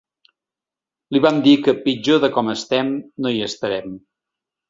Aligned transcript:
Li 1.15 1.21
vam 1.25 1.37
dir 1.47 1.53
que 1.67 1.75
pitjor 1.83 2.23
de 2.25 2.31
com 2.37 2.49
estem 2.55 2.91
no 3.25 3.35
hi 3.35 3.45
estarem. 3.49 3.93